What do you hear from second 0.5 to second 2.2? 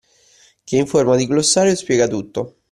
Che in forma di glossario spiega